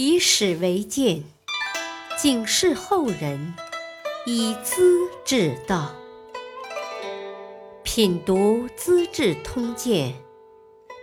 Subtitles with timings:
[0.00, 1.24] 以史为鉴，
[2.16, 3.52] 警示后人，
[4.26, 5.92] 以资治道。
[7.82, 10.12] 品读《资治通鉴》，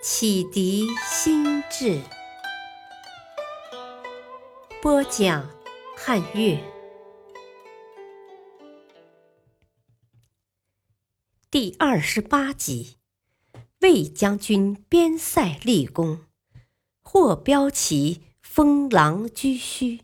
[0.02, 2.00] 启迪心智。
[4.82, 5.50] 播讲
[5.98, 6.58] 汉乐
[11.52, 12.96] 第二十八集：
[13.82, 16.22] 魏将军边塞立功，
[17.04, 18.22] 获标旗。
[18.56, 20.00] 封狼居胥。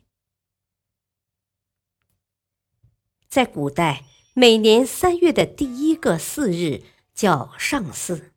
[3.29, 6.83] 在古代，每年三月的第一个巳日
[7.13, 8.33] 叫上巳，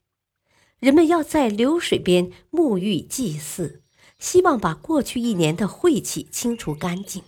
[0.79, 3.83] 人们要在流水边沐浴祭祀，
[4.21, 7.25] 希望把过去一年的晦气清除干净，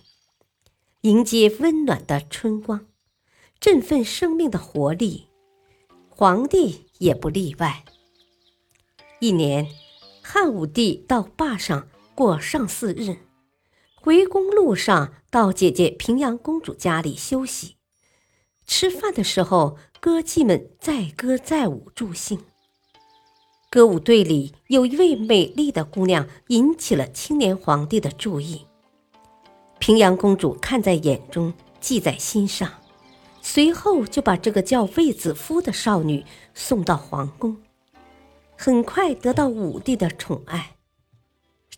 [1.01, 2.87] 迎接温暖的春光，
[3.59, 5.27] 振奋生命的活力。
[6.07, 7.83] 皇帝也不例外。
[9.19, 9.67] 一年，
[10.23, 11.89] 汉武帝到坝上。
[12.17, 13.17] 过上巳日，
[13.93, 17.75] 回宫路上到姐姐平阳公主家里休息。
[18.65, 22.39] 吃饭的时候，歌妓们载歌载舞助兴。
[23.69, 28.65] 歌舞队里有一位美丽的姑娘，引起了青年皇帝的注意。
[29.77, 32.67] 平阳公主看在眼中，记在心上，
[33.43, 37.61] 随后就把这个叫卫子夫的少女送到皇宫，
[38.57, 40.76] 很快得到武帝的宠爱。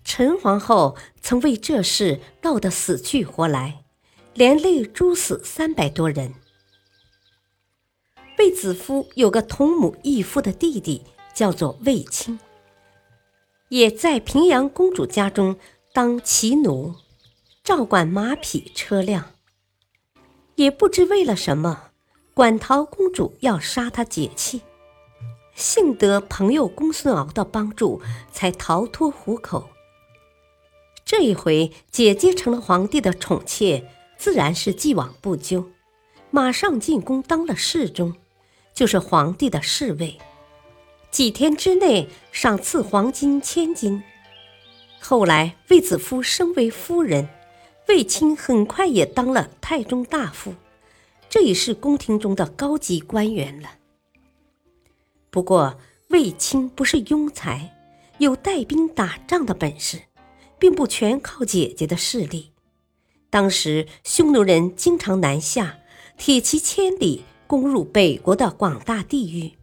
[0.10, 3.84] 陈皇后曾为这事闹得死去活来，
[4.34, 6.34] 连累诛死三百多人。
[8.40, 11.04] 卫子夫有个同母异父的弟弟，
[11.36, 12.40] 叫做卫青，
[13.68, 15.60] 也在平阳公主家中
[15.94, 16.96] 当骑奴，
[17.64, 19.34] 照管马匹车辆。
[20.56, 21.92] 也不知为了什么，
[22.34, 24.64] 馆陶公主要杀他解气，
[25.54, 28.02] 幸得朋友公孙敖的帮助，
[28.32, 29.70] 才逃脱虎口。
[31.10, 33.84] 这一回，姐姐成了皇帝的宠妾，
[34.16, 35.68] 自然是既往不咎，
[36.30, 38.14] 马上进宫当了侍中，
[38.76, 40.20] 就是皇帝的侍卫。
[41.10, 44.04] 几天之内赏赐黄金千金。
[45.00, 47.28] 后来卫子夫升为夫人，
[47.88, 50.54] 卫青很快也当了太中大夫，
[51.28, 53.72] 这也是宫廷中的高级官员了。
[55.32, 55.80] 不过
[56.10, 57.76] 卫青不是庸才，
[58.20, 60.04] 有带兵打仗的本事。
[60.60, 62.52] 并不全靠姐姐的势力。
[63.30, 65.80] 当时匈奴人经常南下，
[66.18, 69.54] 铁骑千里攻入北国的广大地域，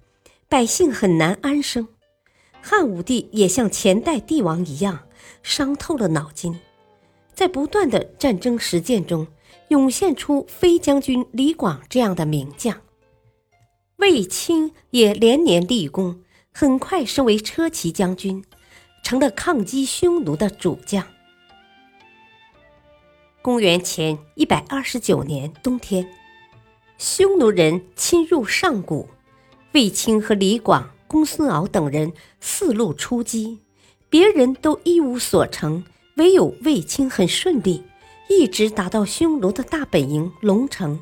[0.48, 1.88] 百姓很难安生。
[2.62, 5.06] 汉武帝也像前代帝王一样，
[5.42, 6.58] 伤透了脑筋，
[7.34, 9.26] 在不断的战争实践中，
[9.68, 12.80] 涌现出飞将军李广这样的名将。
[13.96, 16.20] 卫青也连年立功，
[16.52, 18.44] 很快升为车骑将军。
[19.06, 21.06] 成了抗击匈奴的主将。
[23.40, 26.08] 公元前一百二十九年冬天，
[26.98, 29.08] 匈奴人侵入上谷，
[29.74, 33.60] 卫青和李广、公孙敖等人四路出击，
[34.10, 35.84] 别人都一无所成，
[36.16, 37.84] 唯有卫青很顺利，
[38.28, 40.98] 一直打到匈奴的大本营龙城，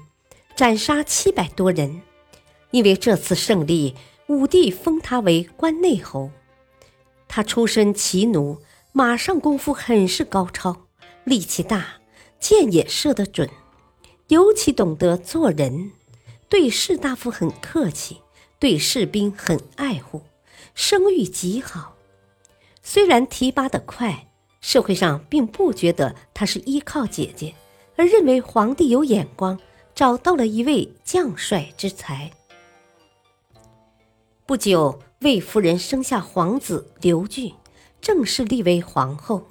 [0.54, 2.02] 斩杀七百多人。
[2.70, 3.94] 因为这次胜利，
[4.26, 6.30] 武帝封他为关内侯。
[7.34, 8.58] 他出身骑奴，
[8.92, 10.86] 马上功夫很是高超，
[11.24, 11.94] 力气大，
[12.38, 13.50] 箭也射得准，
[14.28, 15.90] 尤其懂得做人，
[16.48, 18.18] 对士大夫很客气，
[18.60, 20.22] 对士兵很爱护，
[20.76, 21.96] 声誉极好。
[22.84, 24.28] 虽然提拔得快，
[24.60, 27.52] 社会上并不觉得他是依靠姐姐，
[27.96, 29.58] 而认为皇帝有眼光，
[29.92, 32.30] 找到了一位将帅之才。
[34.46, 34.96] 不久。
[35.24, 37.54] 魏夫人生下皇子刘据，
[38.02, 39.48] 正式立为皇后。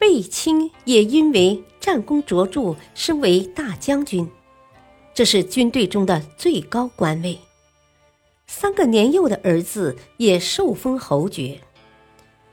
[0.00, 4.26] 卫青也因为战功卓著，升为大将军，
[5.12, 7.38] 这是军队中的最高官位。
[8.46, 11.60] 三个年幼的儿子也受封侯爵。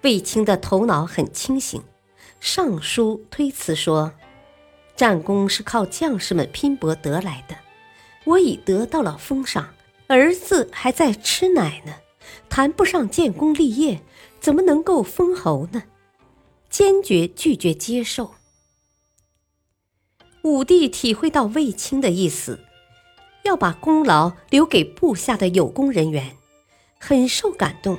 [0.02, 1.82] 卫青的头脑很清醒，
[2.42, 4.12] 上书推辞说
[4.98, 7.56] ：“战功是靠将士们拼搏得来的，
[8.26, 9.70] 我已得到了封赏。”
[10.08, 11.94] 儿子还在吃奶呢，
[12.48, 14.02] 谈不上建功立业，
[14.40, 15.84] 怎么能够封侯呢？
[16.70, 18.36] 坚决拒绝接受。
[20.44, 22.60] 武帝体会到卫青的意思，
[23.44, 26.38] 要把功劳留给部下的有功人员，
[27.00, 27.98] 很受感动，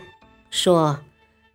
[0.49, 1.01] 说：“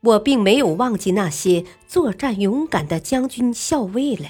[0.01, 4.27] 我并没有忘记那些作战勇敢的将军校尉了。”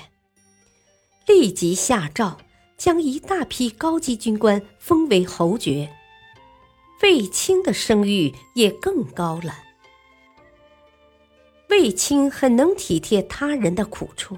[1.26, 2.38] 立即下诏，
[2.78, 5.92] 将一大批高级军官封为侯爵。
[7.02, 9.56] 卫青的声誉也更高了。
[11.70, 14.38] 卫青很能体贴他人的苦处。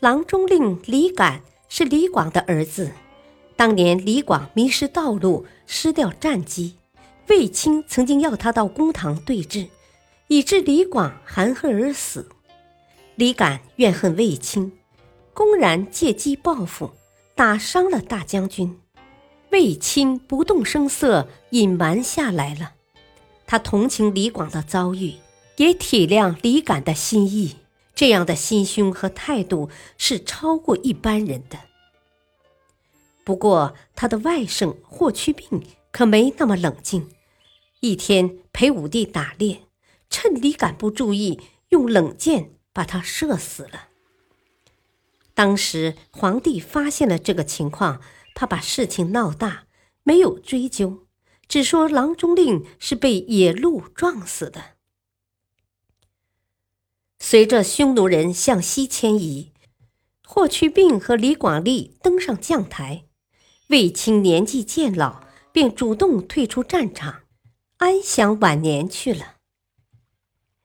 [0.00, 2.92] 郎中令李敢是李广的儿子，
[3.56, 6.76] 当年李广迷失道路，失掉战机，
[7.28, 9.66] 卫青曾经要他到公堂对质，
[10.28, 12.28] 以致李广含恨而死。
[13.16, 14.70] 李敢怨恨卫青，
[15.34, 16.92] 公然借机报复，
[17.34, 18.78] 打伤了大将军。
[19.50, 22.74] 卫青不动声色，隐瞒下来了。
[23.46, 25.14] 他同情李广的遭遇，
[25.56, 27.56] 也体谅李敢的心意。
[27.94, 31.58] 这样的心胸和态度是超过一般人的。
[33.24, 37.08] 不过，他的外甥霍去病可没那么冷静。
[37.80, 39.62] 一天陪武帝打猎，
[40.10, 41.40] 趁李敢不注意，
[41.70, 43.88] 用冷箭把他射死了。
[45.34, 48.00] 当时皇帝发现了这个情况，
[48.38, 49.66] 怕把事情闹大，
[50.04, 51.08] 没有追究，
[51.48, 54.76] 只说郎中令是被野鹿撞死的。
[57.18, 59.50] 随着匈奴人向西迁移，
[60.24, 63.06] 霍去病和李广利登上将台，
[63.70, 67.22] 卫青年纪渐老，便主动退出战场，
[67.78, 69.38] 安享晚年去了。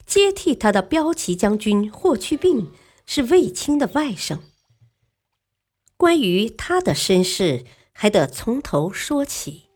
[0.05, 2.71] 接替他的骠骑将军霍去病
[3.07, 4.37] 是卫青的外甥。
[6.03, 7.63] 关于他的身世，
[7.93, 9.69] 还得从头说起。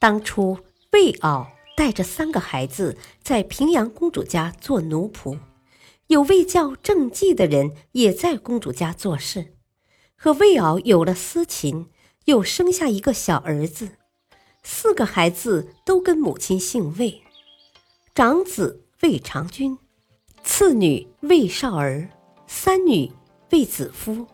[0.00, 0.58] 当初
[0.90, 1.52] 魏敖。
[1.74, 5.38] 带着三个孩子在平阳公主家做奴仆，
[6.08, 9.54] 有位叫郑季的人也在公主家做事，
[10.14, 11.88] 和魏敖有了私情，
[12.26, 13.92] 又生下一个小儿子。
[14.62, 17.22] 四个孩子都跟母亲姓魏，
[18.14, 19.78] 长子魏长君，
[20.44, 22.10] 次女魏少儿，
[22.46, 23.10] 三女
[23.52, 24.26] 卫子夫，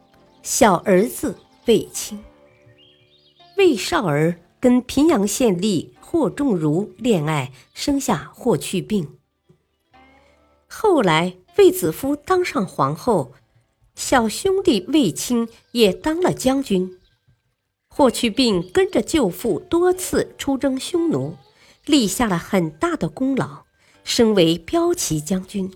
[0.45, 1.37] 小儿子
[1.67, 2.23] 卫青。
[3.57, 5.89] 卫少儿跟平阳县吏。
[6.01, 9.19] 霍仲儒恋爱，生下霍去病。
[10.67, 13.35] 后来卫子夫当上皇后，
[13.95, 16.99] 小兄弟卫青也当了将军。
[17.91, 21.37] 霍去病跟着舅父多次出征匈奴，
[21.85, 23.65] 立下了很大的功劳，
[24.03, 25.71] 升为骠骑将军，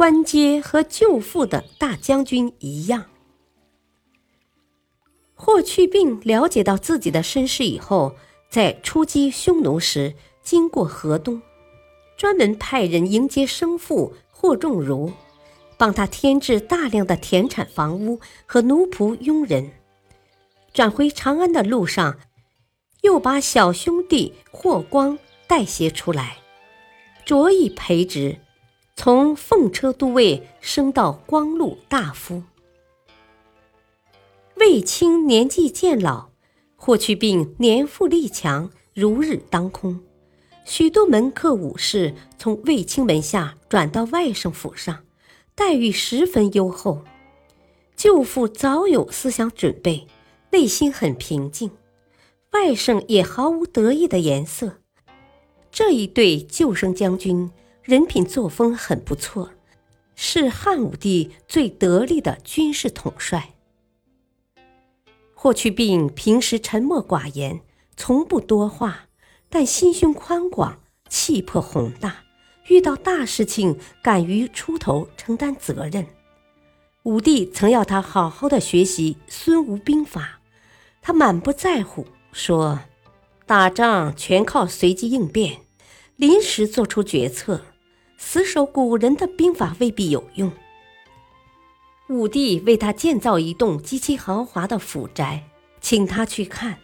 [0.00, 3.04] 官阶和舅父的大将军一样。
[5.34, 8.16] 霍去病了解到自己的身世以后。
[8.48, 11.42] 在出击匈奴时，经过河东，
[12.16, 15.12] 专门派人迎接生父霍仲儒，
[15.76, 19.70] 帮他添置大量的田产房屋和奴仆佣人。
[20.72, 22.18] 转回长安的路上，
[23.02, 26.38] 又把小兄弟霍光带携出来，
[27.26, 28.40] 着以培植，
[29.02, 32.42] 从奉车都尉升到光禄大夫。
[34.56, 36.28] 卫青年纪渐老。
[36.76, 40.00] 霍去病年富力强，如日当空，
[40.66, 45.02] 许多门客武士从卫青门下转到外甥府上，
[45.54, 47.02] 待遇十分优厚。
[47.96, 50.06] 舅父早有思想准备，
[50.50, 51.70] 内心很平静，
[52.52, 54.76] 外甥也毫无得意的颜色。
[55.72, 57.50] 这一对救生将军，
[57.90, 59.50] 人品作风很不错，
[60.14, 63.54] 是汉武帝最得力的军事统帅。
[65.34, 67.62] 霍去病平时沉默寡言，
[67.96, 69.08] 从不多话，
[69.48, 70.78] 但心胸宽广，
[71.08, 72.22] 气魄宏大，
[72.68, 76.06] 遇到大事情敢于出头承担责任。
[77.02, 80.38] 武帝曾要他好好的学习孙吴兵法，
[81.02, 82.78] 他满不在乎，说
[83.46, 85.62] ：“打仗全靠随机应变，
[86.14, 87.64] 临时做出决策，
[88.22, 90.52] 死守古人的兵法未必有用。”
[92.08, 95.48] 武帝为他建造一栋极其豪华的府宅，
[95.80, 96.78] 请他去看，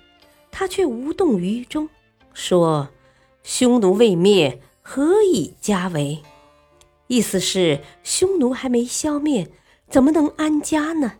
[0.51, 1.89] 他却无动于衷，
[2.33, 2.89] 说
[3.45, 6.23] ：“匈奴未灭，何以家为？”
[7.09, 9.51] 意思是匈奴还没消灭，
[9.89, 11.19] 怎么能安家呢？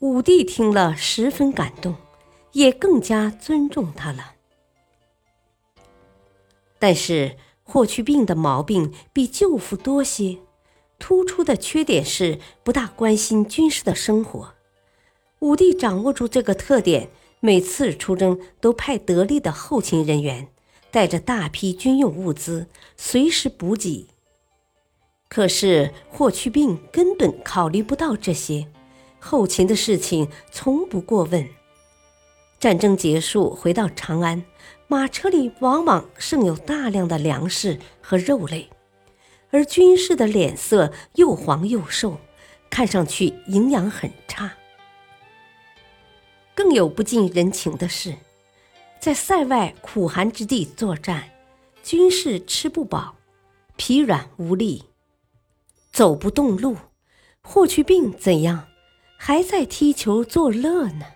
[0.00, 1.94] 武帝听了十分感动，
[2.52, 4.34] 也更加尊重他了。
[6.78, 7.36] 但是
[7.70, 10.38] 霍去病的毛病比舅父多些。
[10.98, 14.54] 突出的缺点是不大关心军事的生活。
[15.38, 20.48] 武帝掌握住这个特点，每次出征都派得力的后勤人员，
[20.90, 24.08] 带着大批军用物资，随时补给。
[25.28, 28.66] 可是霍去病根本考虑不到这些，
[29.20, 31.48] 后勤的事情从不过问。
[32.58, 34.44] 战争结束，回到长安，
[34.90, 38.68] 马车里往往剩有大量的粮食和肉类。
[39.52, 42.18] 而军士的脸色又黄又瘦，
[42.68, 44.50] 看上去营养很差。
[46.56, 48.16] 更有不近人情的是，
[48.98, 51.30] 在塞外苦寒之地作战，
[51.84, 53.14] 军士吃不饱，
[53.76, 54.86] 疲软无力，
[55.92, 56.76] 走不动路。
[57.42, 58.66] 霍去病怎样，
[59.16, 61.06] 还在踢球作乐呢？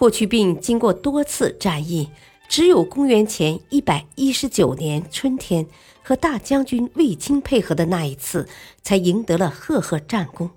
[0.00, 2.08] 霍去病经过多次战役，
[2.48, 5.66] 只有公元前一百一十九年春天
[6.02, 8.48] 和大将军卫青配合的那一次，
[8.80, 10.48] 才赢得了赫赫战功。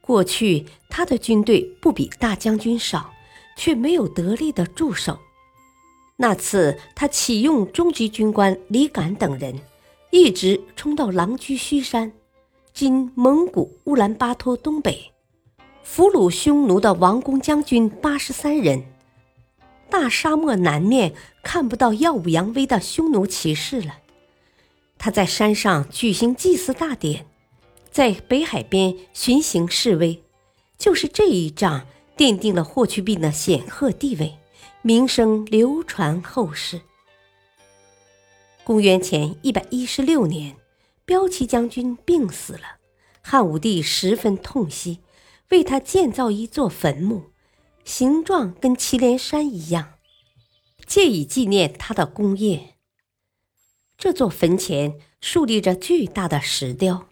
[0.00, 3.12] 过去他的军队不比大将军少，
[3.56, 5.18] 却没有得力的助手。
[6.16, 9.58] 那次他启用中级军官李敢等人，
[10.12, 12.12] 一直冲到狼居胥山。
[12.72, 15.11] 今蒙古乌兰巴托东北，
[15.82, 18.84] 俘虏匈奴的王公将军八十三人。
[19.90, 21.12] 大沙漠南面
[21.42, 23.98] 看不到耀武扬威的匈奴骑士了。
[24.98, 27.26] 他在山上举行祭祀大典，
[27.90, 30.22] 在北海边巡行示威。
[30.78, 31.86] 就是这一仗
[32.16, 34.38] 奠定了霍去病的显赫地位，
[34.80, 36.80] 名声流传后世。
[38.64, 40.56] 公元前一百一十六年。
[41.04, 42.76] 骠骑将军病死了，
[43.20, 45.00] 汉武帝十分痛惜，
[45.52, 47.30] 为他建造一座坟墓，
[47.84, 49.98] 形状跟祁连山一样，
[50.86, 52.78] 借以纪念他的功业。
[53.98, 57.10] 这座坟前竖立着巨大的石雕，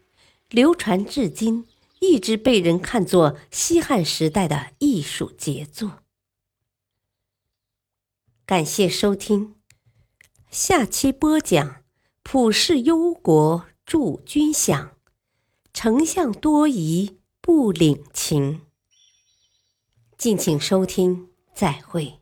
[0.48, 1.66] 流传至今，
[2.00, 5.98] 一直被人看作西汉时代的艺术杰作。
[8.46, 9.56] 感谢收听，
[10.50, 11.82] 下期播讲
[12.22, 13.66] 普世忧国。
[13.84, 14.92] 助君享，
[15.72, 17.18] 丞相多疑
[17.52, 18.60] 不领情。
[20.16, 22.19] 敬请收听，再会。